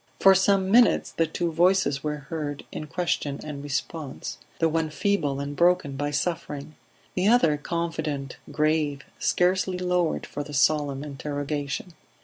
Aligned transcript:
For 0.19 0.33
some, 0.33 0.71
minutes 0.71 1.11
the 1.11 1.27
two 1.27 1.51
voices 1.51 2.03
were 2.03 2.17
heard 2.31 2.65
in 2.71 2.87
question 2.87 3.39
and 3.43 3.61
response; 3.61 4.39
the 4.57 4.67
one 4.67 4.89
feeble 4.89 5.39
and 5.39 5.55
broken 5.55 5.95
by 5.95 6.09
suffering; 6.09 6.73
the 7.13 7.27
other 7.27 7.55
confident, 7.55 8.37
grave, 8.51 9.03
scarcely 9.19 9.77
lowered 9.77 10.25
for 10.25 10.43
the 10.43 10.55
solemn 10.55 11.03
interrogation. 11.03 11.93